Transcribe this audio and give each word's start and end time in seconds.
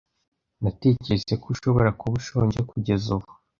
Natekereje 0.61 1.33
ko 1.41 1.45
ushobora 1.53 1.89
kuba 1.99 2.13
ushonje 2.21 2.59
kugeza 2.69 3.07
ubu. 3.15 3.29